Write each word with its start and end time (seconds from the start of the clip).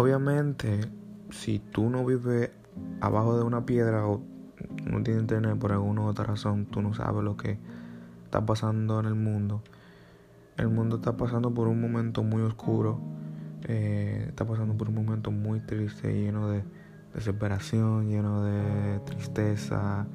Obviamente, 0.00 0.80
si 1.28 1.58
tú 1.58 1.90
no 1.90 2.06
vives 2.06 2.50
abajo 3.02 3.36
de 3.36 3.44
una 3.44 3.66
piedra 3.66 4.06
o 4.06 4.22
no 4.86 5.02
tienes 5.02 5.20
internet 5.20 5.58
por 5.58 5.72
alguna 5.72 6.06
otra 6.06 6.24
razón, 6.24 6.64
tú 6.64 6.80
no 6.80 6.94
sabes 6.94 7.22
lo 7.22 7.36
que 7.36 7.58
está 8.24 8.46
pasando 8.46 8.98
en 8.98 9.04
el 9.04 9.14
mundo. 9.14 9.62
El 10.56 10.70
mundo 10.70 10.96
está 10.96 11.18
pasando 11.18 11.52
por 11.52 11.68
un 11.68 11.82
momento 11.82 12.22
muy 12.22 12.40
oscuro, 12.40 12.98
eh, 13.68 14.24
está 14.26 14.46
pasando 14.46 14.74
por 14.74 14.88
un 14.88 14.94
momento 14.94 15.32
muy 15.32 15.60
triste, 15.60 16.14
lleno 16.14 16.48
de 16.48 16.64
desesperación, 17.12 18.08
lleno 18.08 18.42
de 18.42 19.00
tristeza, 19.00 20.06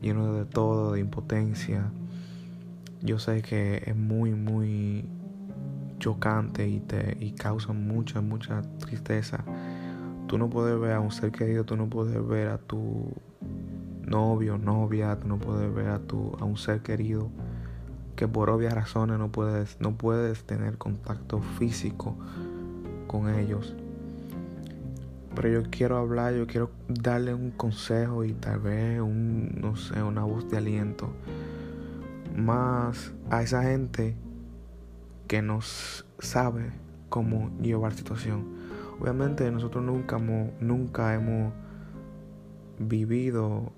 lleno 0.00 0.32
de 0.32 0.46
todo, 0.46 0.92
de 0.92 1.00
impotencia. 1.00 1.90
Yo 3.02 3.18
sé 3.18 3.42
que 3.42 3.82
es 3.84 3.94
muy, 3.94 4.32
muy 4.32 5.04
y 5.98 6.80
te 6.80 7.16
y 7.20 7.32
causa 7.32 7.72
mucha, 7.72 8.20
mucha 8.20 8.62
tristeza. 8.78 9.44
Tú 10.28 10.38
no 10.38 10.48
puedes 10.48 10.78
ver 10.78 10.92
a 10.92 11.00
un 11.00 11.10
ser 11.10 11.32
querido, 11.32 11.64
tú 11.64 11.76
no 11.76 11.88
puedes 11.88 12.26
ver 12.26 12.48
a 12.48 12.58
tu 12.58 13.12
novio, 14.02 14.58
novia, 14.58 15.18
tú 15.18 15.28
no 15.28 15.38
puedes 15.38 15.72
ver 15.74 15.88
a 15.88 15.98
tu 15.98 16.36
a 16.38 16.44
un 16.44 16.56
ser 16.56 16.80
querido 16.80 17.28
que 18.14 18.28
por 18.28 18.50
obvias 18.50 18.72
razones 18.72 19.18
no 19.18 19.30
puedes 19.30 19.80
no 19.80 19.96
puedes 19.96 20.44
tener 20.44 20.78
contacto 20.78 21.40
físico 21.58 22.16
con 23.06 23.28
ellos. 23.28 23.74
Pero 25.34 25.48
yo 25.48 25.70
quiero 25.70 25.98
hablar, 25.98 26.34
yo 26.34 26.46
quiero 26.46 26.70
darle 26.88 27.34
un 27.34 27.50
consejo 27.50 28.24
y 28.24 28.32
tal 28.32 28.60
vez 28.60 29.00
un 29.00 29.60
no 29.60 29.76
sé, 29.76 30.02
una 30.02 30.24
voz 30.24 30.48
de 30.48 30.56
aliento 30.56 31.10
más 32.34 33.12
a 33.30 33.42
esa 33.42 33.62
gente 33.62 34.14
que 35.26 35.42
nos 35.42 36.06
sabe 36.18 36.72
cómo 37.08 37.50
llevar 37.60 37.94
situación. 37.94 38.44
Obviamente 39.00 39.50
nosotros 39.50 39.84
nunca, 39.84 40.18
nunca 40.18 41.14
hemos 41.14 41.52
vivido 42.78 43.72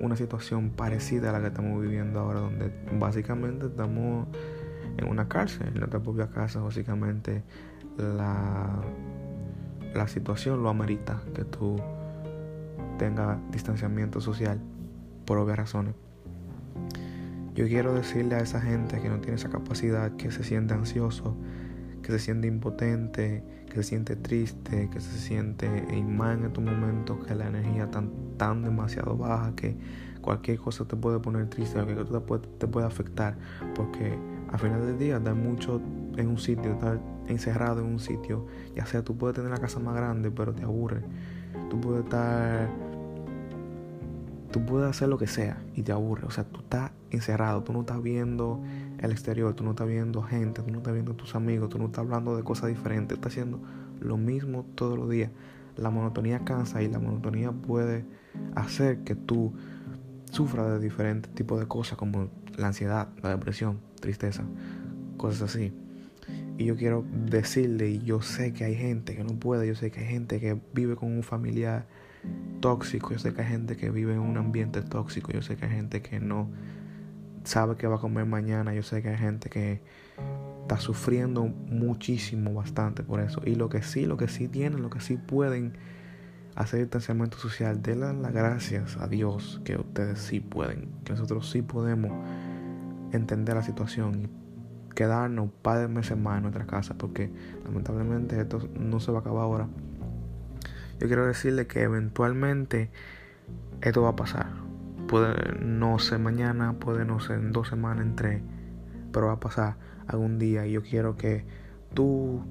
una 0.00 0.16
situación 0.16 0.70
parecida 0.70 1.30
a 1.30 1.32
la 1.32 1.40
que 1.40 1.48
estamos 1.48 1.80
viviendo 1.80 2.20
ahora, 2.20 2.40
donde 2.40 2.72
básicamente 2.98 3.66
estamos 3.66 4.26
en 4.96 5.08
una 5.08 5.28
cárcel, 5.28 5.68
en 5.68 5.74
nuestra 5.74 6.00
propia 6.00 6.28
casa, 6.28 6.60
básicamente 6.60 7.42
la, 7.96 8.80
la 9.94 10.08
situación 10.08 10.62
lo 10.62 10.68
amerita 10.68 11.22
que 11.34 11.44
tú 11.44 11.80
tengas 12.98 13.38
distanciamiento 13.50 14.20
social 14.20 14.60
por 15.24 15.38
obvias 15.38 15.56
razones. 15.58 15.94
Yo 17.58 17.66
quiero 17.66 17.92
decirle 17.92 18.36
a 18.36 18.38
esa 18.38 18.60
gente 18.60 19.00
que 19.00 19.08
no 19.08 19.18
tiene 19.18 19.34
esa 19.34 19.50
capacidad, 19.50 20.12
que 20.12 20.30
se 20.30 20.44
siente 20.44 20.74
ansioso, 20.74 21.36
que 22.04 22.12
se 22.12 22.20
siente 22.20 22.46
impotente, 22.46 23.42
que 23.68 23.74
se 23.74 23.82
siente 23.82 24.14
triste, 24.14 24.88
que 24.88 25.00
se 25.00 25.18
siente 25.18 25.66
en 25.66 26.16
más 26.16 26.38
en 26.38 26.44
estos 26.44 26.62
momentos 26.62 27.18
que 27.26 27.34
la 27.34 27.48
energía 27.48 27.86
está 27.86 28.04
tan 28.36 28.62
demasiado 28.62 29.16
baja 29.16 29.56
que 29.56 29.76
cualquier 30.20 30.60
cosa 30.60 30.86
te 30.86 30.94
puede 30.94 31.18
poner 31.18 31.50
triste, 31.50 31.74
cualquier 31.74 31.98
cosa 31.98 32.20
te 32.20 32.20
puede, 32.20 32.46
te 32.58 32.68
puede 32.68 32.86
afectar, 32.86 33.36
porque 33.74 34.16
al 34.52 34.58
final 34.60 34.86
del 34.86 34.96
día 34.96 35.18
da 35.18 35.34
mucho 35.34 35.82
en 36.16 36.28
un 36.28 36.38
sitio, 36.38 36.74
estar 36.74 37.00
encerrado 37.26 37.80
en 37.80 37.86
un 37.88 37.98
sitio, 37.98 38.46
ya 38.76 38.86
sea 38.86 39.02
tú 39.02 39.18
puedes 39.18 39.34
tener 39.34 39.50
la 39.50 39.58
casa 39.58 39.80
más 39.80 39.96
grande, 39.96 40.30
pero 40.30 40.54
te 40.54 40.62
aburre, 40.62 41.02
tú 41.70 41.80
puedes 41.80 42.04
estar 42.04 42.68
tú 44.50 44.64
puedes 44.64 44.88
hacer 44.88 45.08
lo 45.08 45.18
que 45.18 45.26
sea 45.26 45.58
y 45.74 45.82
te 45.82 45.92
aburre. 45.92 46.26
O 46.26 46.30
sea, 46.30 46.44
tú 46.44 46.60
estás 46.60 46.92
encerrado, 47.10 47.62
tú 47.62 47.72
no 47.72 47.80
estás 47.80 48.02
viendo 48.02 48.62
el 48.98 49.10
exterior, 49.10 49.54
tú 49.54 49.64
no 49.64 49.70
estás 49.70 49.86
viendo 49.86 50.22
gente, 50.22 50.62
tú 50.62 50.70
no 50.70 50.78
estás 50.78 50.92
viendo 50.94 51.14
tus 51.14 51.34
amigos, 51.34 51.68
tú 51.68 51.78
no 51.78 51.86
estás 51.86 52.00
hablando 52.00 52.36
de 52.36 52.42
cosas 52.42 52.68
diferentes, 52.68 53.16
estás 53.16 53.32
haciendo 53.32 53.60
lo 54.00 54.16
mismo 54.16 54.64
todos 54.74 54.98
los 54.98 55.08
días. 55.08 55.30
La 55.76 55.90
monotonía 55.90 56.44
cansa 56.44 56.82
y 56.82 56.88
la 56.88 56.98
monotonía 56.98 57.52
puede 57.52 58.04
hacer 58.54 59.04
que 59.04 59.14
tú 59.14 59.52
sufras 60.30 60.68
de 60.68 60.80
diferentes 60.80 61.32
tipos 61.34 61.60
de 61.60 61.66
cosas 61.66 61.96
como 61.96 62.28
la 62.56 62.68
ansiedad, 62.68 63.08
la 63.22 63.30
depresión, 63.30 63.78
tristeza, 64.00 64.44
cosas 65.16 65.42
así. 65.42 65.72
Y 66.58 66.64
yo 66.64 66.76
quiero 66.76 67.04
decirle, 67.12 67.88
y 67.88 68.02
yo 68.02 68.20
sé 68.20 68.52
que 68.52 68.64
hay 68.64 68.74
gente 68.74 69.14
que 69.14 69.22
no 69.22 69.38
puede, 69.38 69.66
yo 69.68 69.76
sé 69.76 69.92
que 69.92 70.00
hay 70.00 70.06
gente 70.06 70.40
que 70.40 70.60
vive 70.74 70.96
con 70.96 71.12
un 71.12 71.22
familiar 71.22 71.86
tóxico, 72.60 73.10
yo 73.12 73.18
sé 73.18 73.32
que 73.32 73.42
hay 73.42 73.48
gente 73.48 73.76
que 73.76 73.90
vive 73.90 74.14
en 74.14 74.20
un 74.20 74.36
ambiente 74.36 74.82
tóxico, 74.82 75.32
yo 75.32 75.42
sé 75.42 75.56
que 75.56 75.66
hay 75.66 75.72
gente 75.72 76.02
que 76.02 76.20
no 76.20 76.48
sabe 77.44 77.76
que 77.76 77.86
va 77.86 77.96
a 77.96 78.00
comer 78.00 78.26
mañana, 78.26 78.74
yo 78.74 78.82
sé 78.82 79.02
que 79.02 79.08
hay 79.08 79.16
gente 79.16 79.48
que 79.48 79.80
está 80.62 80.78
sufriendo 80.78 81.44
muchísimo, 81.44 82.52
bastante 82.52 83.02
por 83.02 83.20
eso. 83.20 83.40
Y 83.44 83.54
lo 83.54 83.68
que 83.68 83.82
sí, 83.82 84.04
lo 84.06 84.16
que 84.16 84.28
sí 84.28 84.48
tienen, 84.48 84.82
lo 84.82 84.90
que 84.90 85.00
sí 85.00 85.16
pueden 85.16 85.72
hacer 86.56 86.80
distanciamiento 86.80 87.38
social, 87.38 87.82
denle 87.82 88.12
las 88.12 88.32
gracias 88.32 88.96
a 88.96 89.06
Dios 89.06 89.60
que 89.64 89.76
ustedes 89.76 90.18
sí 90.18 90.40
pueden, 90.40 90.90
que 91.04 91.12
nosotros 91.12 91.48
sí 91.48 91.62
podemos 91.62 92.12
entender 93.12 93.54
la 93.54 93.62
situación 93.62 94.22
y 94.24 94.94
quedarnos 94.94 95.50
par 95.62 95.78
de 95.78 95.88
meses 95.88 96.18
más 96.18 96.38
en 96.38 96.42
nuestra 96.42 96.66
casa, 96.66 96.94
porque 96.98 97.30
lamentablemente 97.64 98.40
esto 98.40 98.68
no 98.78 98.98
se 99.00 99.12
va 99.12 99.18
a 99.18 99.20
acabar 99.20 99.44
ahora 99.44 99.68
yo 100.98 101.06
quiero 101.06 101.26
decirle 101.26 101.66
que 101.66 101.82
eventualmente 101.82 102.90
esto 103.80 104.02
va 104.02 104.10
a 104.10 104.16
pasar. 104.16 104.50
Puede 105.06 105.58
no 105.60 105.98
ser 105.98 106.18
mañana, 106.18 106.74
puede 106.74 107.04
no 107.04 107.20
ser 107.20 107.38
en 107.38 107.52
dos 107.52 107.68
semanas, 107.68 108.04
en 108.04 108.16
tres, 108.16 108.42
pero 109.12 109.28
va 109.28 109.34
a 109.34 109.40
pasar 109.40 109.76
algún 110.06 110.38
día. 110.38 110.66
Y 110.66 110.72
yo 110.72 110.82
quiero 110.82 111.16
que 111.16 111.44
tú, 111.94 112.42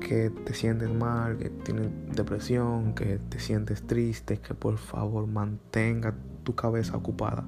que 0.00 0.30
te 0.30 0.54
sientes 0.54 0.92
mal, 0.92 1.38
que 1.38 1.50
tienes 1.50 1.88
depresión, 2.14 2.94
que 2.94 3.18
te 3.28 3.38
sientes 3.38 3.86
triste, 3.86 4.38
que 4.38 4.54
por 4.54 4.76
favor 4.76 5.26
mantenga 5.26 6.14
tu 6.42 6.54
cabeza 6.54 6.96
ocupada. 6.96 7.44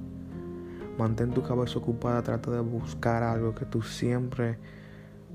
Mantén 0.99 1.33
tu 1.33 1.43
cabeza 1.43 1.79
ocupada, 1.79 2.23
trata 2.23 2.51
de 2.51 2.61
buscar 2.61 3.23
algo 3.23 3.55
que 3.55 3.67
tú 3.67 3.83
siempre 3.83 4.59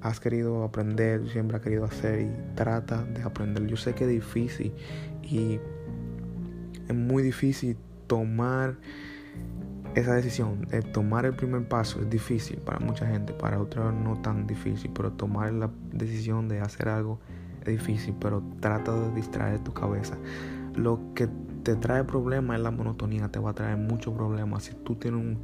has 0.01 0.19
querido 0.19 0.63
aprender, 0.63 1.29
siempre 1.29 1.57
has 1.57 1.63
querido 1.63 1.85
hacer 1.85 2.22
y 2.22 2.56
trata 2.56 3.03
de 3.03 3.22
aprender. 3.23 3.67
Yo 3.67 3.78
sé 3.78 3.94
que 3.94 4.06
es 4.06 4.09
difícil 4.09 4.73
y 5.22 5.59
es 6.88 6.95
muy 6.95 7.23
difícil 7.23 7.78
tomar 8.07 8.78
esa 9.95 10.13
decisión, 10.13 10.67
tomar 10.94 11.25
el 11.25 11.34
primer 11.34 11.67
paso 11.67 12.00
es 12.00 12.09
difícil 12.09 12.57
para 12.57 12.79
mucha 12.79 13.06
gente, 13.06 13.34
para 13.34 13.59
otros 13.59 13.94
no 13.94 14.22
tan 14.22 14.47
difícil, 14.47 14.90
pero 14.94 15.11
tomar 15.11 15.51
la 15.53 15.69
decisión 15.91 16.47
de 16.47 16.61
hacer 16.61 16.88
algo 16.88 17.19
es 17.61 17.67
difícil, 17.67 18.16
pero 18.19 18.41
trata 18.59 18.94
de 18.94 19.13
distraer 19.13 19.59
tu 19.59 19.73
cabeza. 19.73 20.17
Lo 20.75 21.00
que 21.13 21.28
te 21.63 21.75
trae 21.75 22.03
problemas 22.03 22.57
es 22.57 22.63
la 22.63 22.72
monotonía, 22.72 23.28
te 23.28 23.40
va 23.40 23.51
a 23.51 23.53
traer 23.53 23.78
muchos 23.78 24.13
problemas. 24.13 24.63
Si 24.63 24.73
tú 24.73 24.95
tienes 24.95 25.19
un 25.19 25.40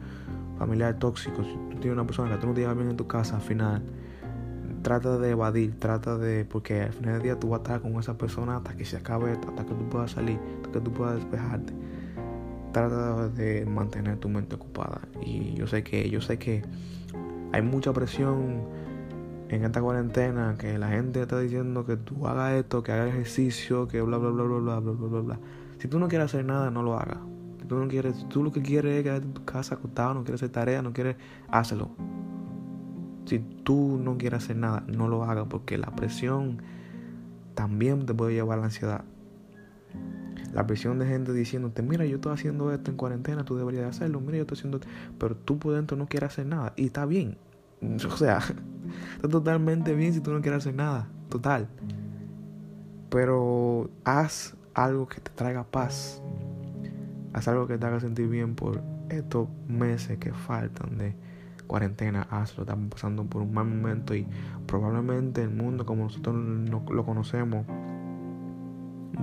familiar 0.58 0.98
tóxico, 0.98 1.44
si 1.44 1.54
tú 1.54 1.80
tienes 1.80 1.92
una 1.92 2.06
persona 2.06 2.34
que 2.34 2.38
tú 2.38 2.48
no 2.48 2.54
te 2.54 2.62
llevas 2.62 2.78
bien 2.78 2.90
en 2.90 2.98
tu 2.98 3.06
casa, 3.06 3.36
al 3.36 3.42
final 3.42 3.84
trata 4.88 5.18
de 5.18 5.32
evadir, 5.32 5.78
trata 5.78 6.18
de, 6.18 6.46
porque 6.46 6.82
al 6.82 6.94
final 6.94 7.16
del 7.16 7.24
día 7.24 7.38
tú 7.38 7.50
vas 7.50 7.60
a 7.60 7.64
estar 7.64 7.82
con 7.82 8.00
esa 8.00 8.18
persona 8.18 8.56
hasta 8.56 8.78
que 8.78 8.86
se 8.86 8.96
acabe, 8.96 9.32
hasta 9.32 9.66
que 9.66 9.74
tú 9.74 9.90
puedas 9.90 10.12
salir, 10.12 10.40
hasta 10.64 10.72
que 10.72 10.80
tú 10.80 10.94
puedas 10.94 11.16
despejarte. 11.16 11.74
Trata 12.72 13.28
de 13.28 13.66
mantener 13.66 14.18
tu 14.18 14.30
mente 14.30 14.56
ocupada. 14.56 15.02
Y 15.22 15.56
yo 15.56 15.68
sé 15.68 15.84
que, 15.84 16.10
yo 16.10 16.22
sé 16.22 16.40
que 16.40 16.64
hay 17.52 17.62
mucha 17.62 17.92
presión 17.92 18.62
en 19.50 19.66
esta 19.66 19.82
cuarentena, 19.82 20.56
que 20.58 20.78
la 20.78 20.88
gente 20.88 21.22
está 21.22 21.38
diciendo 21.38 21.86
que 21.86 21.98
tú 21.98 22.26
hagas 22.26 22.54
esto, 22.54 22.82
que 22.82 22.94
hagas 22.94 23.10
ejercicio, 23.10 23.90
que 23.90 24.02
bla 24.02 24.18
bla 24.18 24.30
bla 24.30 24.44
bla 24.46 24.58
bla 24.58 24.80
bla 24.80 25.08
bla 25.10 25.20
bla 25.20 25.40
Si 25.80 25.90
tú 25.90 26.00
no 26.00 26.08
quieres 26.08 26.28
hacer 26.28 26.46
nada, 26.46 26.72
no 26.72 26.82
lo 26.82 26.98
hagas. 26.98 27.18
Si 27.60 27.66
tú 27.66 27.76
no 27.76 27.90
quieres, 27.90 28.26
tú 28.30 28.42
lo 28.42 28.54
que 28.54 28.62
quieres 28.62 28.96
es 28.96 29.04
quedarte 29.04 29.28
en 29.28 29.34
tu 29.34 29.44
casa 29.44 29.76
acostado, 29.76 30.14
no 30.14 30.24
quieres 30.24 30.42
hacer 30.42 30.54
tarea, 30.54 30.82
no 30.82 30.94
quieres, 30.94 31.18
hazlo. 31.50 31.92
Si 33.28 33.40
tú 33.40 34.00
no 34.02 34.18
quieres 34.18 34.46
hacer 34.46 34.56
nada, 34.56 34.86
no 34.88 35.10
lo 35.10 35.26
hagas 35.26 35.48
porque 35.50 35.78
la 35.78 35.94
presión 35.94 36.62
también 37.56 38.06
te 38.06 38.14
puede 38.14 38.34
llevar 38.34 38.58
a 38.58 38.62
la 38.62 38.68
ansiedad. 38.68 39.04
La 40.54 40.66
presión 40.66 40.98
de 40.98 41.08
gente 41.08 41.34
diciéndote, 41.34 41.82
mira, 41.82 42.06
yo 42.06 42.16
estoy 42.16 42.32
haciendo 42.32 42.72
esto 42.72 42.90
en 42.90 42.96
cuarentena, 42.96 43.44
tú 43.44 43.58
deberías 43.58 43.86
hacerlo, 43.86 44.22
mira, 44.22 44.38
yo 44.38 44.44
estoy 44.44 44.58
haciendo 44.58 44.78
esto, 44.78 44.90
pero 45.20 45.36
tú 45.36 45.60
por 45.60 45.74
dentro 45.74 45.98
no 45.98 46.08
quieres 46.08 46.32
hacer 46.32 46.46
nada 46.46 46.72
y 46.78 46.86
está 46.86 47.06
bien. 47.06 47.38
O 48.08 48.18
sea, 48.18 48.40
está 49.18 49.28
totalmente 49.28 49.94
bien 49.94 50.14
si 50.14 50.22
tú 50.22 50.32
no 50.32 50.42
quieres 50.42 50.60
hacer 50.60 50.74
nada, 50.74 51.10
total. 51.28 51.68
Pero 53.10 53.90
haz 54.06 54.56
algo 54.74 55.08
que 55.10 55.20
te 55.20 55.32
traiga 55.32 55.66
paz. 55.66 56.24
Haz 57.34 57.50
algo 57.50 57.68
que 57.68 57.78
te 57.78 57.86
haga 57.86 58.00
sentir 58.00 58.30
bien 58.30 58.56
por 58.56 58.82
estos 59.10 59.50
meses 59.68 60.18
que 60.18 60.32
faltan 60.32 60.98
de 60.98 61.27
cuarentena, 61.68 62.28
hazlo, 62.30 62.64
estamos 62.64 62.90
pasando 62.90 63.26
por 63.26 63.42
un 63.42 63.54
mal 63.54 63.66
momento 63.66 64.16
y 64.16 64.28
probablemente 64.66 65.44
el 65.44 65.50
mundo 65.50 65.86
como 65.86 66.06
nosotros 66.06 66.36
lo 66.36 67.06
conocemos 67.06 67.66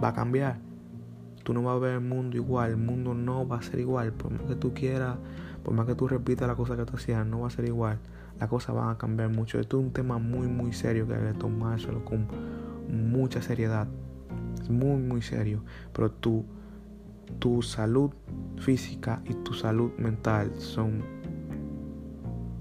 va 0.03 0.09
a 0.09 0.13
cambiar. 0.13 0.59
Tú 1.43 1.53
no 1.53 1.63
vas 1.63 1.77
a 1.77 1.79
ver 1.79 1.95
el 1.95 2.01
mundo 2.01 2.37
igual, 2.37 2.71
el 2.71 2.77
mundo 2.77 3.15
no 3.15 3.47
va 3.47 3.59
a 3.59 3.63
ser 3.63 3.81
igual, 3.81 4.13
por 4.13 4.33
más 4.33 4.43
que 4.43 4.55
tú 4.55 4.73
quieras, 4.73 5.19
por 5.63 5.75
más 5.75 5.87
que 5.87 5.95
tú 5.95 6.09
repitas 6.09 6.49
la 6.49 6.55
cosa 6.55 6.77
que 6.77 6.85
tú 6.85 6.97
hacías, 6.97 7.27
no 7.27 7.41
va 7.41 7.49
a 7.49 7.51
ser 7.51 7.67
igual. 7.67 7.99
Las 8.41 8.49
cosas 8.49 8.75
van 8.75 8.89
a 8.89 8.99
cambiar 8.99 9.29
mucho. 9.29 9.61
Esto 9.61 9.79
es 9.79 9.85
un 9.85 9.93
tema 9.93 10.19
muy, 10.19 10.49
muy 10.49 10.73
serio 10.73 11.07
que 11.07 11.15
hay 11.15 11.33
que 11.33 11.39
tomárselo 11.39 12.05
con 12.05 12.27
mucha 12.89 13.43
seriedad. 13.43 13.87
Es 14.61 14.71
muy, 14.71 15.01
muy 15.01 15.23
serio. 15.23 15.63
Pero 15.93 16.11
tu, 16.11 16.45
tu 17.39 17.63
salud 17.63 18.11
física 18.57 19.23
y 19.25 19.35
tu 19.35 19.53
salud 19.55 19.93
mental 19.99 20.51
son 20.57 21.03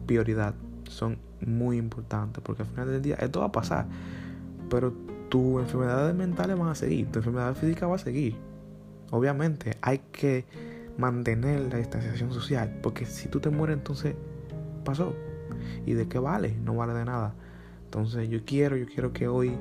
prioridad. 0.05 0.53
Son 0.89 1.17
muy 1.41 1.77
importantes. 1.77 2.43
Porque 2.43 2.63
al 2.63 2.67
final 2.69 2.87
del 2.87 3.01
día 3.01 3.15
esto 3.15 3.41
va 3.41 3.47
a 3.47 3.51
pasar. 3.51 3.87
Pero 4.69 4.93
tus 5.29 5.61
enfermedades 5.61 6.15
mentales 6.15 6.57
van 6.57 6.69
a 6.69 6.75
seguir. 6.75 7.11
Tu 7.11 7.19
enfermedad 7.19 7.55
física 7.55 7.87
va 7.87 7.95
a 7.95 7.99
seguir. 7.99 8.35
Obviamente 9.11 9.77
hay 9.81 9.99
que 10.11 10.45
mantener 10.97 11.61
la 11.71 11.77
distanciación 11.77 12.31
social. 12.31 12.79
Porque 12.81 13.05
si 13.05 13.27
tú 13.27 13.39
te 13.39 13.49
mueres 13.49 13.77
entonces 13.77 14.15
pasó. 14.83 15.13
¿Y 15.85 15.93
de 15.93 16.07
qué 16.07 16.19
vale? 16.19 16.55
No 16.63 16.75
vale 16.75 16.93
de 16.93 17.05
nada. 17.05 17.33
Entonces 17.85 18.29
yo 18.29 18.39
quiero, 18.45 18.75
yo 18.75 18.85
quiero 18.87 19.13
que 19.13 19.27
hoy 19.27 19.55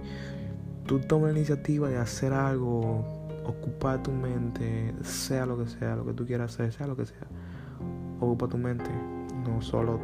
tú 0.86 1.00
tomes 1.00 1.32
la 1.32 1.38
iniciativa 1.38 1.88
de 1.88 1.98
hacer 1.98 2.32
algo, 2.32 3.04
ocupar 3.44 4.02
tu 4.02 4.10
mente, 4.10 4.94
sea 5.02 5.46
lo 5.46 5.58
que 5.58 5.68
sea, 5.68 5.96
lo 5.96 6.06
que 6.06 6.12
tú 6.12 6.26
quieras 6.26 6.54
hacer, 6.54 6.72
sea 6.72 6.86
lo 6.86 6.96
que 6.96 7.06
sea. 7.06 7.26
Ocupa 8.20 8.48
tu 8.48 8.58
mente. 8.58 8.90
No 9.46 9.60
solo, 9.60 10.00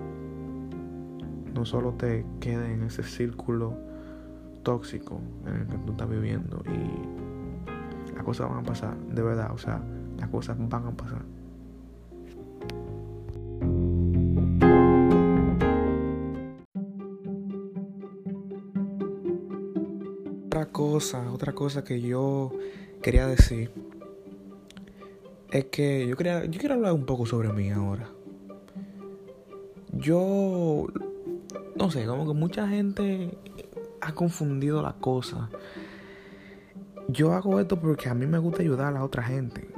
no 1.54 1.64
solo 1.64 1.92
te 1.94 2.24
quede 2.40 2.72
en 2.72 2.82
ese 2.82 3.02
círculo 3.02 3.76
tóxico 4.62 5.20
en 5.46 5.54
el 5.54 5.66
que 5.66 5.76
tú 5.78 5.92
estás 5.92 6.08
viviendo. 6.08 6.62
Y 6.66 8.14
las 8.14 8.24
cosas 8.24 8.48
van 8.48 8.58
a 8.58 8.62
pasar, 8.62 8.96
de 8.96 9.22
verdad. 9.22 9.52
O 9.52 9.58
sea, 9.58 9.82
las 10.18 10.28
cosas 10.28 10.56
van 10.58 10.86
a 10.86 10.90
pasar. 10.92 11.22
cosa, 20.78 21.32
otra 21.32 21.52
cosa 21.54 21.82
que 21.82 22.00
yo 22.00 22.52
quería 23.02 23.26
decir 23.26 23.70
es 25.50 25.64
que 25.66 26.06
yo 26.06 26.16
quería, 26.16 26.44
yo 26.44 26.58
quiero 26.60 26.76
hablar 26.76 26.92
un 26.92 27.04
poco 27.04 27.26
sobre 27.26 27.52
mí 27.52 27.70
ahora. 27.70 28.08
Yo 29.92 30.86
no 31.76 31.90
sé, 31.90 32.06
como 32.06 32.26
que 32.26 32.38
mucha 32.38 32.68
gente 32.68 33.38
ha 34.00 34.14
confundido 34.14 34.82
la 34.82 34.94
cosa. 34.94 35.48
Yo 37.08 37.32
hago 37.32 37.58
esto 37.60 37.80
porque 37.80 38.08
a 38.08 38.14
mí 38.14 38.26
me 38.26 38.38
gusta 38.38 38.62
ayudar 38.62 38.88
a 38.88 38.90
la 38.92 39.04
otra 39.04 39.22
gente. 39.22 39.68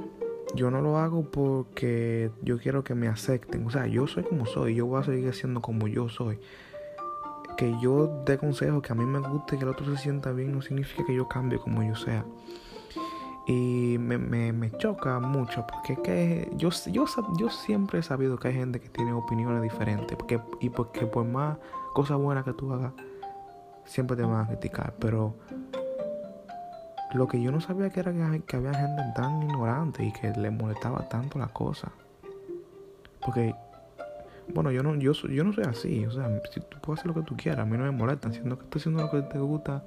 Yo 0.53 0.69
no 0.69 0.81
lo 0.81 0.97
hago 0.97 1.23
porque 1.31 2.29
yo 2.41 2.57
quiero 2.57 2.83
que 2.83 2.93
me 2.93 3.07
acepten. 3.07 3.65
O 3.65 3.69
sea, 3.69 3.87
yo 3.87 4.05
soy 4.07 4.23
como 4.23 4.45
soy. 4.45 4.75
Yo 4.75 4.85
voy 4.85 4.99
a 5.01 5.05
seguir 5.05 5.33
siendo 5.33 5.61
como 5.61 5.87
yo 5.87 6.09
soy 6.09 6.39
que 7.61 7.75
yo 7.79 8.23
dé 8.25 8.39
consejos 8.39 8.81
que 8.81 8.91
a 8.91 8.95
mí 8.95 9.05
me 9.05 9.19
guste 9.19 9.55
que 9.55 9.63
el 9.63 9.69
otro 9.69 9.85
se 9.85 10.01
sienta 10.01 10.31
bien 10.31 10.51
no 10.51 10.63
significa 10.63 11.05
que 11.05 11.13
yo 11.13 11.27
cambie 11.27 11.59
como 11.59 11.83
yo 11.83 11.95
sea. 11.95 12.25
Y 13.51 13.97
me, 13.97 14.17
me, 14.17 14.71
choca 14.77 15.19
mucho 15.19 15.67
porque 15.67 15.93
es 15.93 15.99
que 15.99 16.51
yo, 16.55 16.69
yo, 16.89 17.05
yo 17.37 17.49
siempre 17.49 17.99
he 17.99 18.03
sabido 18.03 18.37
que 18.37 18.47
hay 18.47 18.53
gente 18.53 18.79
que 18.79 18.87
tiene 18.87 19.11
opiniones 19.11 19.61
diferentes 19.61 20.15
porque, 20.15 20.39
y 20.61 20.69
porque 20.69 21.05
por 21.05 21.25
más 21.25 21.57
cosas 21.93 22.17
buenas 22.17 22.45
que 22.45 22.53
tú 22.53 22.71
hagas, 22.71 22.93
siempre 23.83 24.15
te 24.15 24.23
van 24.23 24.45
a 24.45 24.47
criticar. 24.47 24.93
Pero 24.99 25.35
lo 27.13 27.27
que 27.27 27.41
yo 27.41 27.51
no 27.51 27.59
sabía 27.59 27.89
que 27.89 27.99
era 27.99 28.13
que, 28.13 28.41
que 28.43 28.55
había 28.55 28.73
gente 28.73 29.03
tan 29.15 29.43
ignorante 29.43 30.05
y 30.05 30.13
que 30.13 30.31
le 30.31 30.49
molestaba 30.49 31.09
tanto 31.09 31.37
la 31.37 31.47
cosa. 31.47 31.91
Porque 33.19 33.53
bueno, 34.53 34.71
yo 34.71 34.81
no, 34.81 34.95
yo, 34.95 35.11
yo 35.11 35.43
no 35.43 35.51
soy 35.51 35.65
así. 35.65 36.05
O 36.05 36.11
sea, 36.11 36.29
si 36.53 36.61
tú 36.61 36.77
puedes 36.81 37.01
hacer 37.01 37.13
lo 37.13 37.21
que 37.21 37.27
tú 37.27 37.35
quieras, 37.35 37.59
a 37.59 37.65
mí 37.65 37.77
no 37.77 37.83
me 37.83 37.91
molesta. 37.91 38.31
Siendo 38.31 38.57
que 38.57 38.63
estoy 38.63 38.79
haciendo 38.79 39.03
lo 39.03 39.11
que 39.11 39.21
te 39.23 39.39
gusta, 39.39 39.83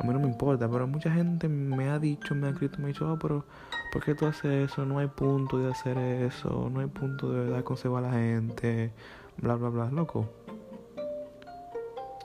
a 0.00 0.02
mí 0.02 0.14
no 0.14 0.18
me 0.18 0.26
importa. 0.26 0.68
Pero 0.68 0.86
mucha 0.86 1.10
gente 1.10 1.48
me 1.48 1.90
ha 1.90 1.98
dicho, 1.98 2.34
me 2.34 2.46
ha 2.46 2.50
escrito, 2.50 2.78
me 2.78 2.84
ha 2.84 2.88
dicho, 2.88 3.10
oh, 3.12 3.18
pero 3.18 3.44
¿por 3.92 4.02
qué 4.02 4.14
tú 4.14 4.26
haces 4.26 4.70
eso? 4.70 4.86
No 4.86 4.98
hay 4.98 5.08
punto 5.08 5.58
de 5.58 5.70
hacer 5.70 5.98
eso. 5.98 6.70
No 6.72 6.80
hay 6.80 6.86
punto 6.86 7.30
de 7.30 7.44
verdad 7.44 7.62
conservar 7.62 8.04
a 8.04 8.08
la 8.08 8.12
gente. 8.14 8.92
Bla, 9.36 9.56
bla, 9.56 9.68
bla. 9.68 9.90
Loco. 9.90 10.26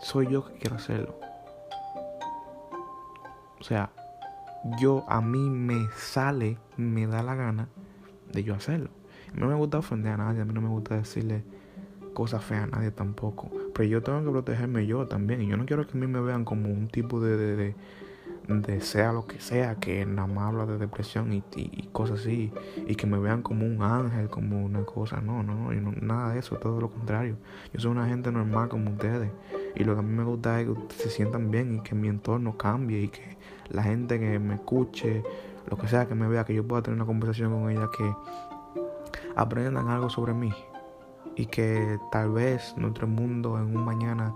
Soy 0.01 0.27
yo 0.27 0.45
que 0.45 0.53
quiero 0.53 0.77
hacerlo. 0.77 1.19
O 3.59 3.63
sea, 3.63 3.91
yo 4.79 5.03
a 5.09 5.19
mí 5.19 5.49
me 5.49 5.87
sale, 5.97 6.57
me 6.77 7.07
da 7.07 7.23
la 7.23 7.35
gana 7.35 7.67
de 8.31 8.43
yo 8.43 8.55
hacerlo. 8.55 8.89
A 9.29 9.33
mí 9.33 9.39
no 9.41 9.47
me 9.47 9.55
gusta 9.55 9.79
ofender 9.79 10.13
a 10.13 10.17
nadie, 10.17 10.41
a 10.41 10.45
mí 10.45 10.53
no 10.53 10.61
me 10.61 10.69
gusta 10.69 10.95
decirle 10.95 11.43
cosas 12.13 12.43
feas 12.43 12.63
a 12.63 12.67
nadie 12.67 12.91
tampoco. 12.91 13.51
Pero 13.75 13.89
yo 13.89 14.01
tengo 14.01 14.23
que 14.23 14.31
protegerme 14.31 14.87
yo 14.87 15.05
también. 15.05 15.41
Y 15.41 15.47
yo 15.47 15.57
no 15.57 15.65
quiero 15.65 15.85
que 15.85 15.97
a 15.97 15.99
mí 15.99 16.07
me 16.07 16.21
vean 16.21 16.45
como 16.45 16.69
un 16.69 16.87
tipo 16.87 17.19
de, 17.19 17.35
de, 17.35 17.75
de, 18.47 18.81
sea 18.81 19.11
lo 19.11 19.27
que 19.27 19.41
sea, 19.41 19.75
que 19.75 20.05
nada 20.05 20.29
más 20.29 20.47
habla 20.47 20.65
de 20.65 20.77
depresión 20.77 21.33
y, 21.33 21.43
y, 21.57 21.89
cosas 21.91 22.21
así. 22.21 22.53
Y 22.87 22.95
que 22.95 23.05
me 23.05 23.19
vean 23.19 23.41
como 23.41 23.65
un 23.65 23.81
ángel, 23.83 24.29
como 24.29 24.63
una 24.63 24.85
cosa. 24.85 25.19
No, 25.19 25.43
no, 25.43 25.73
no, 25.73 25.91
nada 26.01 26.31
de 26.31 26.39
eso, 26.39 26.55
todo 26.55 26.79
lo 26.79 26.89
contrario. 26.89 27.35
Yo 27.73 27.81
soy 27.81 27.91
una 27.91 28.07
gente 28.07 28.31
normal 28.31 28.69
como 28.69 28.91
ustedes. 28.91 29.29
Y 29.75 29.83
lo 29.83 29.93
que 29.93 29.99
a 29.99 30.03
mí 30.03 30.15
me 30.15 30.23
gusta 30.23 30.61
es 30.61 30.69
que 30.69 30.95
se 30.95 31.09
sientan 31.09 31.51
bien 31.51 31.75
y 31.75 31.79
que 31.81 31.95
mi 31.95 32.07
entorno 32.07 32.55
cambie 32.55 33.01
y 33.01 33.07
que 33.09 33.35
la 33.71 33.83
gente 33.83 34.21
que 34.21 34.39
me 34.39 34.53
escuche, 34.53 35.21
lo 35.69 35.77
que 35.77 35.89
sea, 35.89 36.07
que 36.07 36.15
me 36.15 36.29
vea, 36.29 36.45
que 36.45 36.53
yo 36.53 36.65
pueda 36.65 36.81
tener 36.81 36.95
una 36.95 37.05
conversación 37.05 37.51
con 37.51 37.69
ella, 37.69 37.89
que 37.97 38.09
aprendan 39.35 39.89
algo 39.89 40.09
sobre 40.09 40.33
mí 40.33 40.53
y 41.35 41.45
que 41.47 41.99
tal 42.11 42.31
vez 42.31 42.73
nuestro 42.77 43.07
mundo 43.07 43.57
en 43.57 43.75
un 43.75 43.83
mañana 43.83 44.33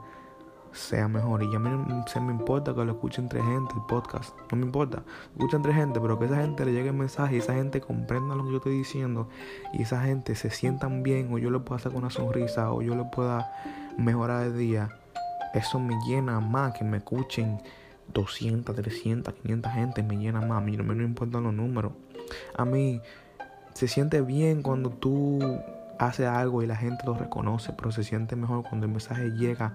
sea 0.72 1.08
mejor. 1.08 1.44
Y 1.44 1.56
a 1.56 1.60
mí 1.60 1.70
no 1.70 2.06
se 2.08 2.20
me 2.20 2.32
importa 2.32 2.74
que 2.74 2.86
lo 2.86 2.92
escuchen 2.92 3.26
entre 3.26 3.42
gente 3.42 3.74
el 3.76 3.82
podcast. 3.88 4.36
No 4.52 4.58
me 4.58 4.66
importa. 4.66 5.04
Escuchen 5.34 5.58
entre 5.58 5.74
gente, 5.74 6.00
pero 6.00 6.20
que 6.20 6.26
esa 6.26 6.38
gente 6.38 6.66
le 6.66 6.74
llegue 6.74 6.90
el 6.90 6.96
mensaje 6.96 7.36
y 7.36 7.40
esa 7.40 7.54
gente 7.54 7.82
comprenda 7.82 8.36
lo 8.36 8.44
que 8.46 8.52
yo 8.52 8.58
estoy 8.58 8.78
diciendo 8.78 9.30
y 9.74 9.84
esa 9.84 10.02
gente 10.02 10.36
se 10.36 10.50
sientan 10.50 11.04
bien 11.04 11.34
o 11.34 11.38
yo 11.38 11.50
le 11.50 11.60
pueda 11.60 11.80
sacar 11.80 11.98
una 11.98 12.10
sonrisa 12.10 12.72
o 12.72 12.82
yo 12.82 12.96
le 12.96 13.06
pueda 13.06 13.52
mejorar 13.98 14.48
el 14.48 14.58
día. 14.58 14.90
Eso 15.54 15.80
me 15.80 15.98
llena 16.08 16.40
más 16.40 16.74
que 16.74 16.84
me 16.84 16.98
escuchen 16.98 17.62
200, 18.14 18.76
300, 18.76 19.34
500 19.34 19.72
gente. 19.72 20.04
Me 20.04 20.18
llena 20.18 20.42
más. 20.42 20.62
A 20.62 20.62
mí 20.62 20.78
no 20.78 20.84
me 20.84 21.04
importan 21.04 21.44
los 21.44 21.54
números. 21.54 21.94
A 22.56 22.66
mí 22.66 23.02
se 23.74 23.88
siente 23.88 24.22
bien 24.22 24.62
cuando 24.62 24.90
tú 24.90 25.40
hace 26.00 26.26
algo 26.26 26.64
y 26.64 26.68
la 26.68 26.76
gente 26.76 27.04
lo 27.06 27.14
reconoce, 27.14 27.74
pero 27.74 27.92
se 27.92 28.04
siente 28.04 28.36
mejor 28.36 28.64
cuando 28.64 28.86
el 28.86 28.92
mensaje 28.92 29.32
llega 29.32 29.74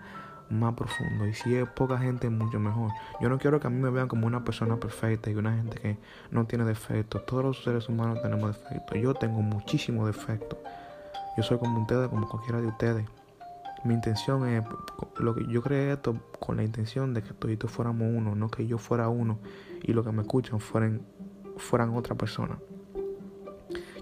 más 0.48 0.74
profundo. 0.74 1.26
Y 1.26 1.34
si 1.34 1.54
es 1.54 1.68
poca 1.68 1.98
gente, 1.98 2.28
mucho 2.30 2.58
mejor. 2.58 2.90
Yo 3.20 3.28
no 3.28 3.38
quiero 3.38 3.60
que 3.60 3.66
a 3.66 3.70
mí 3.70 3.80
me 3.80 3.90
vean 3.90 4.08
como 4.08 4.26
una 4.26 4.44
persona 4.44 4.76
perfecta 4.76 5.30
y 5.30 5.34
una 5.34 5.54
gente 5.56 5.78
que 5.78 5.98
no 6.30 6.46
tiene 6.46 6.64
defectos. 6.64 7.24
Todos 7.26 7.44
los 7.44 7.62
seres 7.62 7.88
humanos 7.88 8.20
tenemos 8.22 8.58
defectos. 8.58 8.98
Yo 8.98 9.14
tengo 9.14 9.42
muchísimos 9.42 10.06
defectos. 10.06 10.58
Yo 11.36 11.42
soy 11.42 11.58
como 11.58 11.80
ustedes, 11.82 12.08
como 12.08 12.28
cualquiera 12.28 12.60
de 12.60 12.68
ustedes. 12.68 13.06
Mi 13.84 13.92
intención 13.92 14.48
es, 14.48 14.64
lo 15.18 15.34
que 15.34 15.46
yo 15.46 15.62
creé 15.62 15.92
esto 15.92 16.16
con 16.40 16.56
la 16.56 16.62
intención 16.62 17.12
de 17.12 17.22
que 17.22 17.34
todos 17.34 17.70
fuéramos 17.70 18.08
uno, 18.08 18.34
no 18.34 18.48
que 18.48 18.66
yo 18.66 18.78
fuera 18.78 19.08
uno 19.08 19.38
y 19.82 19.92
lo 19.92 20.02
que 20.02 20.10
me 20.10 20.22
escuchan 20.22 20.58
fueran, 20.58 21.02
fueran 21.58 21.94
otra 21.94 22.14
persona. 22.14 22.58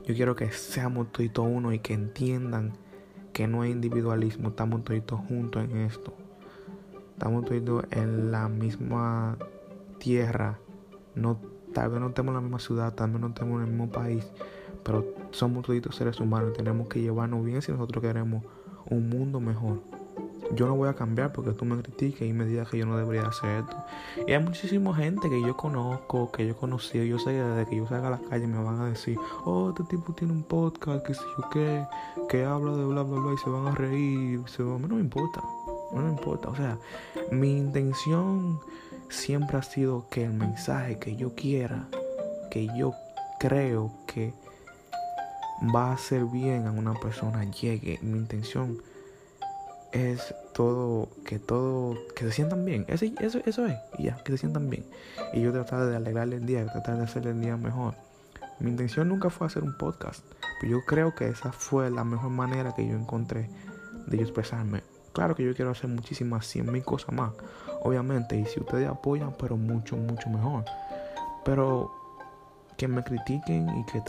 Yo 0.06 0.14
quiero 0.16 0.34
que 0.34 0.50
seamos 0.50 1.12
todos 1.12 1.48
uno 1.48 1.72
y 1.72 1.78
que 1.78 1.94
entiendan 1.94 2.72
que 3.32 3.46
no 3.46 3.62
hay 3.62 3.70
individualismo, 3.70 4.48
estamos 4.48 4.82
todos 4.84 5.20
juntos 5.28 5.62
en 5.62 5.76
esto. 5.78 6.12
Estamos 7.12 7.44
todos 7.44 7.84
en 7.92 8.32
la 8.32 8.48
misma 8.48 9.38
tierra. 9.98 10.58
No, 11.14 11.38
tal 11.72 11.90
vez 11.90 12.00
no 12.00 12.08
estemos 12.08 12.30
en 12.30 12.34
la 12.34 12.40
misma 12.40 12.58
ciudad, 12.58 12.94
tal 12.94 13.12
vez 13.12 13.20
no 13.20 13.28
estemos 13.28 13.56
en 13.56 13.66
el 13.66 13.70
mismo 13.70 13.90
país, 13.90 14.26
pero 14.82 15.14
somos 15.30 15.64
todos 15.64 15.94
seres 15.94 16.18
humanos 16.18 16.50
y 16.52 16.56
tenemos 16.56 16.88
que 16.88 17.00
llevarnos 17.00 17.44
bien 17.44 17.62
si 17.62 17.70
nosotros 17.70 18.02
queremos 18.02 18.44
un 18.90 19.08
mundo 19.08 19.38
mejor 19.38 19.82
yo 20.54 20.66
no 20.66 20.76
voy 20.76 20.88
a 20.88 20.94
cambiar 20.94 21.32
porque 21.32 21.52
tú 21.52 21.64
me 21.64 21.80
critiques 21.82 22.28
y 22.28 22.32
me 22.32 22.44
digas 22.44 22.68
que 22.68 22.78
yo 22.78 22.86
no 22.86 22.96
debería 22.96 23.26
hacer 23.26 23.60
esto. 23.60 23.76
Y 24.26 24.32
hay 24.32 24.42
muchísima 24.42 24.94
gente 24.94 25.28
que 25.30 25.40
yo 25.40 25.56
conozco, 25.56 26.30
que 26.30 26.46
yo 26.46 26.56
conocí, 26.56 27.06
yo 27.06 27.18
sé 27.18 27.30
que 27.32 27.42
desde 27.42 27.70
que 27.70 27.76
yo 27.76 27.86
salga 27.86 28.08
a 28.08 28.10
la 28.12 28.20
calle 28.28 28.46
me 28.46 28.62
van 28.62 28.80
a 28.80 28.86
decir, 28.86 29.18
oh, 29.44 29.70
este 29.70 29.84
tipo 29.84 30.12
tiene 30.12 30.32
un 30.32 30.42
podcast, 30.42 31.04
que 31.06 31.14
sé 31.14 31.22
yo 31.38 31.48
qué, 31.50 31.86
que 32.28 32.44
habla 32.44 32.72
de 32.76 32.84
bla, 32.84 33.02
bla, 33.02 33.20
bla, 33.20 33.32
y 33.32 33.38
se 33.38 33.50
van 33.50 33.66
a 33.66 33.74
reír. 33.74 34.40
Se 34.46 34.62
van... 34.62 34.82
No 34.82 34.96
me 34.96 35.00
importa, 35.00 35.42
no 35.92 36.02
me 36.02 36.10
importa. 36.10 36.48
O 36.48 36.56
sea, 36.56 36.78
mi 37.30 37.56
intención 37.56 38.60
siempre 39.08 39.56
ha 39.56 39.62
sido 39.62 40.08
que 40.10 40.24
el 40.24 40.32
mensaje 40.32 40.98
que 40.98 41.16
yo 41.16 41.34
quiera, 41.34 41.88
que 42.50 42.68
yo 42.76 42.94
creo 43.38 43.92
que 44.06 44.34
va 45.74 45.90
a 45.90 45.94
hacer 45.94 46.24
bien 46.24 46.66
a 46.66 46.72
una 46.72 46.94
persona 46.94 47.44
llegue. 47.44 47.98
Mi 48.02 48.18
intención 48.18 48.78
es 49.92 50.34
todo, 50.52 51.08
que 51.24 51.38
todo, 51.38 51.96
que 52.16 52.24
se 52.24 52.32
sientan 52.32 52.64
bien. 52.64 52.84
Eso, 52.88 53.06
eso, 53.20 53.40
eso 53.44 53.66
es, 53.66 53.78
y 53.98 54.04
ya, 54.04 54.16
que 54.24 54.32
se 54.32 54.38
sientan 54.38 54.68
bien. 54.68 54.84
Y 55.32 55.40
yo 55.40 55.52
tratar 55.52 55.86
de 55.86 55.96
alegrarle 55.96 56.36
el 56.36 56.46
día, 56.46 56.66
tratar 56.66 56.98
de 56.98 57.04
hacerle 57.04 57.30
el 57.30 57.40
día 57.40 57.56
mejor. 57.56 57.94
Mi 58.58 58.70
intención 58.70 59.08
nunca 59.08 59.30
fue 59.30 59.46
hacer 59.46 59.62
un 59.62 59.76
podcast, 59.76 60.24
pero 60.60 60.72
yo 60.72 60.84
creo 60.86 61.14
que 61.14 61.28
esa 61.28 61.52
fue 61.52 61.90
la 61.90 62.04
mejor 62.04 62.30
manera 62.30 62.74
que 62.74 62.86
yo 62.86 62.94
encontré 62.94 63.48
de 64.06 64.16
yo 64.16 64.22
expresarme. 64.22 64.82
Claro 65.12 65.34
que 65.34 65.44
yo 65.44 65.54
quiero 65.54 65.70
hacer 65.72 65.90
muchísimas, 65.90 66.46
cien 66.46 66.70
mil 66.72 66.84
cosas 66.84 67.14
más, 67.14 67.32
obviamente. 67.82 68.36
Y 68.36 68.46
si 68.46 68.60
ustedes 68.60 68.88
apoyan, 68.88 69.34
pero 69.38 69.56
mucho, 69.56 69.96
mucho 69.96 70.30
mejor. 70.30 70.64
Pero 71.44 72.01
que 72.82 72.88
me 72.88 73.04
critiquen 73.04 73.68
y 73.78 73.84
que 73.84 74.02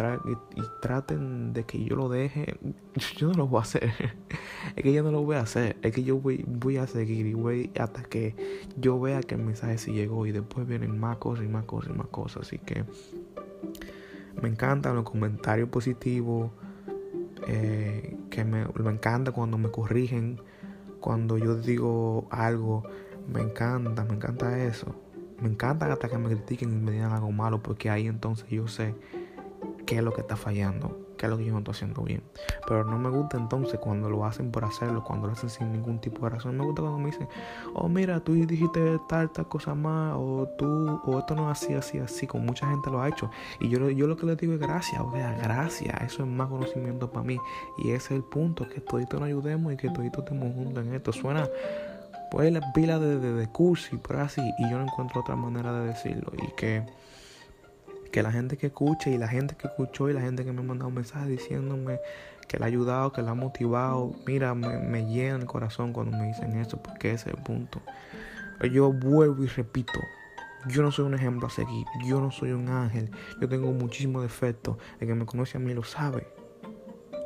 traten 0.82 1.54
de 1.54 1.64
que 1.64 1.84
yo 1.84 1.96
lo 1.96 2.10
deje, 2.10 2.58
yo 3.18 3.28
no 3.28 3.34
lo 3.36 3.48
voy 3.48 3.60
a 3.60 3.62
hacer. 3.62 3.94
es 4.76 4.82
que 4.82 4.92
yo 4.92 5.04
no 5.04 5.12
lo 5.12 5.22
voy 5.22 5.36
a 5.36 5.42
hacer. 5.42 5.78
Es 5.84 5.94
que 5.94 6.04
yo 6.04 6.18
voy, 6.18 6.44
voy 6.48 6.78
a 6.78 6.88
seguir 6.88 7.28
y 7.28 7.36
voy 7.36 7.70
hasta 7.80 8.02
que 8.02 8.36
yo 8.76 9.00
vea 9.00 9.22
que 9.22 9.36
el 9.36 9.44
mensaje 9.44 9.78
sí 9.78 9.94
llegó 9.94 10.26
y 10.26 10.32
después 10.32 10.66
vienen 10.66 11.00
más 11.00 11.18
cosas 11.18 11.46
y 11.46 11.50
más 11.50 11.66
cosas 11.66 11.92
y 11.94 11.94
más 11.94 12.08
cosas. 12.08 12.48
Así 12.48 12.58
que 12.58 12.84
me 14.42 14.50
encantan 14.50 14.96
los 14.96 15.04
comentarios 15.04 15.70
positivos. 15.70 16.50
Eh, 17.46 18.18
que 18.32 18.44
me, 18.44 18.66
me 18.66 18.90
encanta 18.90 19.34
cuando 19.34 19.60
me 19.60 19.70
corrigen, 19.70 20.42
cuando 21.00 21.38
yo 21.38 21.58
digo 21.58 22.26
algo, 22.32 22.82
me 23.32 23.42
encanta, 23.42 24.04
me 24.04 24.16
encanta 24.16 24.66
eso. 24.66 24.96
Me 25.42 25.50
encanta 25.50 25.92
hasta 25.92 26.10
que 26.10 26.18
me 26.18 26.30
critiquen 26.30 26.72
y 26.72 26.76
me 26.76 26.92
digan 26.92 27.12
algo 27.12 27.32
malo, 27.32 27.62
porque 27.62 27.90
ahí 27.90 28.08
entonces 28.08 28.48
yo 28.50 28.68
sé 28.68 28.96
qué 29.86 29.98
es 29.98 30.04
lo 30.04 30.14
que 30.14 30.22
está 30.22 30.36
fallando, 30.36 30.98
qué 31.18 31.26
es 31.26 31.30
lo 31.30 31.38
que 31.38 31.46
yo 31.46 31.52
no 31.52 31.60
estoy 31.60 31.74
haciendo 31.74 32.02
bien. 32.04 32.22
Pero 32.68 32.84
no 32.86 32.98
me 32.98 33.10
gusta 33.10 33.38
entonces 33.38 33.80
cuando 33.80 34.10
lo 34.10 34.26
hacen 34.26 34.52
por 34.52 34.64
hacerlo, 34.66 35.04
cuando 35.04 35.28
lo 35.28 35.34
hacen 35.34 35.50
sin 35.50 35.72
ningún 35.72 36.00
tipo 36.00 36.26
de 36.26 36.30
razón. 36.30 36.58
Me 36.58 36.64
gusta 36.64 36.82
cuando 36.82 37.00
me 37.00 37.08
dicen, 37.08 37.28
oh 37.74 37.90
mira, 37.90 38.20
tú 38.20 38.34
dijiste 38.34 39.00
tal, 39.08 39.32
tal 39.32 39.48
cosa 39.48 39.76
más, 39.76 40.16
o 40.16 40.48
tú, 40.58 41.00
o 41.06 41.20
esto 41.20 41.36
no 41.36 41.52
es 41.52 41.62
así, 41.62 41.74
así, 41.74 42.00
así, 42.00 42.28
como 42.28 42.46
mucha 42.46 42.68
gente 42.70 42.90
lo 42.90 43.02
ha 43.02 43.10
hecho. 43.10 43.30
Y 43.60 43.70
yo, 43.70 43.90
yo 43.90 44.08
lo 44.08 44.16
que 44.16 44.26
les 44.26 44.38
digo 44.38 44.54
es 44.54 44.60
gracias, 44.60 45.02
o 45.02 45.12
sea, 45.12 45.38
gracias, 45.42 46.02
eso 46.02 46.24
es 46.24 46.30
más 46.30 46.48
conocimiento 46.48 47.12
para 47.12 47.26
mí. 47.26 47.38
Y 47.78 47.92
ese 47.92 47.96
es 47.96 48.12
el 48.12 48.24
punto, 48.24 48.68
que 48.68 48.82
toditos 48.82 49.20
nos 49.20 49.28
ayudemos 49.28 49.74
y 49.74 49.78
que 49.78 49.90
toditos 49.90 50.24
estemos 50.24 50.54
juntos 50.54 50.86
en 50.86 50.94
esto. 50.94 51.12
Suena 51.12 51.48
pues 52.34 52.52
la 52.52 52.74
pila 52.74 52.98
de, 52.98 53.20
de, 53.20 53.32
de 53.32 53.48
cursi, 53.48 53.96
por 53.98 54.16
así, 54.16 54.42
y 54.58 54.64
yo 54.64 54.80
no 54.80 54.86
encuentro 54.86 55.22
otra 55.22 55.36
manera 55.36 55.72
de 55.72 55.86
decirlo. 55.90 56.32
Y 56.36 56.52
que, 56.56 56.84
que 58.12 58.24
la 58.24 58.32
gente 58.32 58.58
que 58.58 58.68
escuche 58.68 59.12
y 59.12 59.20
la 59.20 59.28
gente 59.28 59.56
que 59.56 59.68
escuchó 59.68 60.10
y 60.10 60.14
la 60.14 60.22
gente 60.22 60.44
que 60.44 60.52
me 60.52 60.62
ha 60.62 60.64
mandado 60.64 60.88
un 60.88 60.96
mensaje 60.96 61.30
diciéndome 61.30 62.00
que 62.48 62.58
le 62.58 62.64
ha 62.64 62.68
ayudado, 62.68 63.12
que 63.12 63.22
le 63.22 63.30
ha 63.30 63.36
motivado, 63.36 64.16
mira, 64.26 64.56
me, 64.56 64.80
me 64.80 65.06
llena 65.06 65.36
el 65.36 65.46
corazón 65.46 65.94
cuando 65.94 66.18
me 66.18 66.26
dicen 66.26 66.60
eso, 66.60 66.82
porque 66.82 67.12
ese 67.12 67.30
es 67.30 67.36
el 67.36 67.44
punto. 67.44 67.82
Yo 68.64 68.92
vuelvo 68.92 69.44
y 69.44 69.48
repito, 69.48 70.00
yo 70.70 70.82
no 70.82 70.92
soy 70.92 71.06
un 71.06 71.14
ejemplo 71.14 71.46
a 71.46 71.52
seguir, 71.52 71.86
yo 72.08 72.20
no 72.20 72.32
soy 72.32 72.52
un 72.54 72.68
ángel, 72.68 73.12
yo 73.42 73.48
tengo 73.48 73.72
muchísimos 73.72 74.24
defectos, 74.24 74.78
el 75.00 75.08
que 75.08 75.14
me 75.14 75.28
conoce 75.28 75.58
a 75.58 75.60
mí 75.60 75.72
lo 75.76 75.84
sabe. 75.84 76.26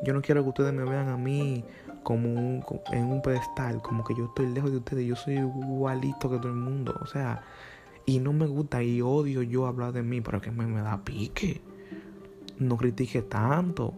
Yo 0.04 0.14
no 0.14 0.22
quiero 0.22 0.44
que 0.44 0.50
ustedes 0.50 0.74
me 0.74 0.84
vean 0.84 1.08
a 1.08 1.16
mí 1.16 1.64
como 2.08 2.30
un, 2.30 2.64
en 2.94 3.04
un 3.08 3.22
pedestal, 3.22 3.82
como 3.82 4.06
que 4.06 4.16
yo 4.16 4.28
estoy 4.28 4.48
lejos 4.48 4.72
de 4.72 4.78
ustedes, 4.78 5.06
yo 5.06 5.18
soy 5.18 5.34
igualito 5.34 6.30
que 6.30 6.38
todo 6.38 6.48
el 6.48 6.58
mundo, 6.58 6.98
o 7.02 7.06
sea, 7.06 7.44
y 8.06 8.20
no 8.20 8.32
me 8.32 8.48
gusta 8.48 8.82
y 8.82 9.02
odio 9.02 9.42
yo 9.42 9.68
hablar 9.68 9.92
de 9.92 10.04
mí, 10.04 10.22
pero 10.22 10.40
que 10.40 10.50
me, 10.50 10.66
me 10.66 10.80
da 10.80 11.04
pique. 11.04 11.60
No 12.60 12.78
critique 12.78 13.22
tanto. 13.24 13.94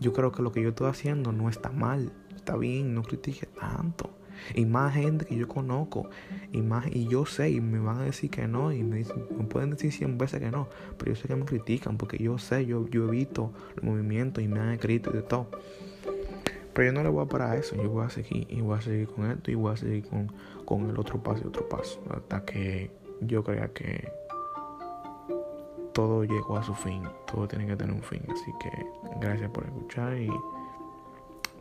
Yo 0.00 0.12
creo 0.12 0.32
que 0.32 0.42
lo 0.42 0.50
que 0.50 0.60
yo 0.60 0.70
estoy 0.70 0.88
haciendo 0.88 1.30
no 1.30 1.48
está 1.48 1.70
mal, 1.70 2.12
está 2.34 2.56
bien, 2.56 2.94
no 2.94 3.04
critique 3.04 3.46
tanto. 3.46 4.10
Y 4.56 4.66
más 4.66 4.94
gente 4.94 5.24
que 5.24 5.36
yo 5.36 5.46
conozco, 5.46 6.10
y 6.50 6.62
más, 6.62 6.88
y 6.90 7.06
yo 7.06 7.26
sé, 7.26 7.50
y 7.50 7.60
me 7.60 7.78
van 7.78 7.98
a 7.98 8.04
decir 8.06 8.28
que 8.28 8.48
no, 8.48 8.72
y 8.72 8.82
me, 8.82 9.04
me 9.38 9.44
pueden 9.44 9.70
decir 9.70 9.92
cien 9.92 10.18
veces 10.18 10.40
que 10.40 10.50
no, 10.50 10.68
pero 10.98 11.12
yo 11.12 11.16
sé 11.16 11.28
que 11.28 11.36
me 11.36 11.44
critican, 11.44 11.96
porque 11.96 12.18
yo 12.18 12.38
sé, 12.38 12.66
yo, 12.66 12.88
yo 12.88 13.06
he 13.06 13.10
visto 13.12 13.52
los 13.76 13.84
movimientos 13.84 14.42
y 14.42 14.48
me 14.48 14.58
han 14.58 14.70
escrito 14.70 15.10
y 15.10 15.18
de 15.18 15.22
todo. 15.22 15.48
Pero 16.76 16.88
yo 16.88 16.92
no 16.92 17.02
le 17.02 17.08
voy 17.08 17.24
a 17.24 17.26
parar 17.26 17.56
eso, 17.56 17.74
yo 17.74 17.88
voy 17.88 18.04
a 18.04 18.10
seguir 18.10 18.46
y 18.50 18.60
voy 18.60 18.76
a 18.76 18.82
seguir 18.82 19.08
con 19.08 19.30
esto 19.30 19.50
y 19.50 19.54
voy 19.54 19.72
a 19.72 19.78
seguir 19.78 20.06
con, 20.06 20.30
con 20.66 20.90
el 20.90 20.98
otro 20.98 21.22
paso 21.22 21.40
y 21.42 21.48
otro 21.48 21.66
paso. 21.66 21.98
Hasta 22.10 22.44
que 22.44 22.90
yo 23.22 23.42
crea 23.42 23.68
que 23.68 24.12
todo 25.94 26.24
llegó 26.24 26.58
a 26.58 26.62
su 26.62 26.74
fin, 26.74 27.02
todo 27.26 27.48
tiene 27.48 27.66
que 27.66 27.76
tener 27.76 27.94
un 27.94 28.02
fin. 28.02 28.22
Así 28.30 28.52
que 28.60 28.70
gracias 29.22 29.50
por 29.52 29.64
escuchar 29.64 30.18
y 30.18 30.30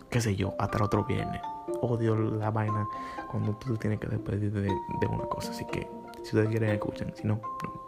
qué 0.09 0.19
sé 0.19 0.35
yo, 0.35 0.53
hasta 0.59 0.79
el 0.79 0.83
otro 0.83 1.05
viernes. 1.05 1.41
Odio 1.79 2.17
la 2.17 2.51
vaina 2.51 2.85
cuando 3.31 3.55
tú 3.55 3.77
tienes 3.77 4.01
que 4.01 4.07
despedir 4.07 4.51
de, 4.51 4.63
de 4.63 5.07
una 5.07 5.23
cosa. 5.29 5.51
Así 5.51 5.65
que 5.67 5.89
si 6.23 6.23
ustedes 6.23 6.49
quieren 6.49 6.71
escuchen, 6.71 7.13
si 7.15 7.25
no, 7.25 7.35
no. 7.63 7.84